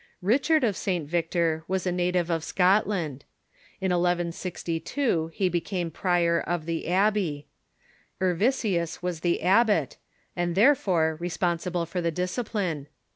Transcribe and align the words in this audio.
Richard 0.23 0.63
of 0.63 0.75
St. 0.75 1.07
Victor 1.07 1.63
was 1.67 1.85
a 1.85 1.91
native 1.91 2.31
of 2.31 2.43
Scotland, 2.43 3.23
In 3.79 3.91
1162 3.91 5.29
he 5.31 5.47
became 5.47 5.91
prior 5.91 6.39
of 6.41 6.65
the 6.65 6.87
abbey. 6.87 7.45
Ervisius 8.19 9.03
was 9.03 9.19
the 9.19 9.43
abbot, 9.43 9.97
and 10.35 10.55
there 10.55 10.73
fore 10.73 11.17
responsible 11.19 11.85
for 11.85 12.01
the 12.01 12.09
discipline. 12.09 12.87